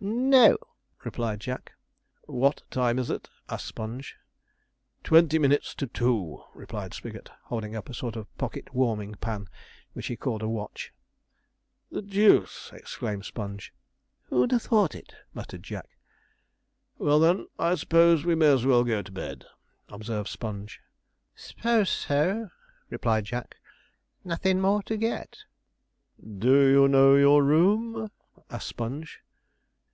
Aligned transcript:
'No,' 0.00 0.58
replied 1.04 1.40
Jack. 1.40 1.72
'What 2.24 2.62
time 2.68 2.98
is 2.98 3.08
it?' 3.10 3.30
asked 3.48 3.66
Sponge. 3.66 4.16
'Twenty 5.04 5.38
minutes 5.38 5.72
to 5.76 5.86
two,' 5.86 6.42
replied 6.52 6.92
Spigot, 6.92 7.30
holding 7.44 7.76
up 7.76 7.88
a 7.88 7.94
sort 7.94 8.16
of 8.16 8.36
pocket 8.36 8.74
warming 8.74 9.14
pan, 9.14 9.48
which 9.92 10.08
he 10.08 10.16
called 10.16 10.42
a 10.42 10.48
watch. 10.48 10.92
'The 11.90 12.02
deuce!' 12.02 12.70
exclaimed 12.74 13.24
Sponge. 13.24 13.72
'Who'd 14.24 14.50
ha' 14.50 14.58
thought 14.58 14.94
it?' 14.96 15.14
muttered 15.32 15.62
Jack. 15.62 15.88
'Well, 16.98 17.20
then, 17.20 17.46
I 17.58 17.76
suppose 17.76 18.24
we 18.24 18.34
may 18.34 18.52
as 18.52 18.66
well 18.66 18.82
go 18.84 19.00
to 19.00 19.12
bed,' 19.12 19.46
observed 19.88 20.28
Sponge. 20.28 20.80
'S'pose 21.36 21.88
so,' 21.88 22.50
replied 22.90 23.26
Jack; 23.26 23.56
'nothin' 24.24 24.60
more 24.60 24.82
to 24.82 24.96
get.' 24.96 25.38
'Do 26.20 26.66
you 26.68 26.88
know 26.88 27.14
your 27.14 27.44
room?' 27.44 28.10
asked 28.50 28.66
Sponge. 28.66 29.20